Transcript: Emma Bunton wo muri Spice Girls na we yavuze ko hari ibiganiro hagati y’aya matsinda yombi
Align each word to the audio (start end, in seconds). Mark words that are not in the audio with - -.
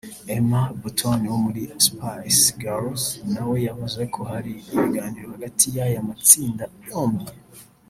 Emma 0.35 0.61
Bunton 0.79 1.21
wo 1.31 1.37
muri 1.45 1.61
Spice 1.85 2.45
Girls 2.63 3.03
na 3.33 3.41
we 3.49 3.57
yavuze 3.67 4.01
ko 4.13 4.19
hari 4.31 4.53
ibiganiro 4.73 5.27
hagati 5.35 5.65
y’aya 5.75 6.01
matsinda 6.09 6.65
yombi 6.89 7.27